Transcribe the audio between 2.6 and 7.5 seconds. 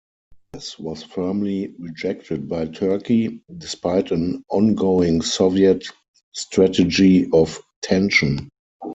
Turkey, despite an ongoing Soviet "strategy